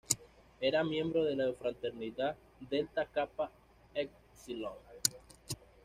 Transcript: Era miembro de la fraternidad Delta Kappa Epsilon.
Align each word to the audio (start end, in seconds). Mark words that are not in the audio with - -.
Era 0.59 0.83
miembro 0.83 1.23
de 1.23 1.35
la 1.35 1.53
fraternidad 1.53 2.35
Delta 2.59 3.05
Kappa 3.05 3.51
Epsilon. 3.93 4.73